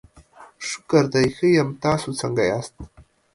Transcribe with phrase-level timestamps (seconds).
[0.67, 2.75] شکر دی، ښه یم، تاسو څنګه یاست؟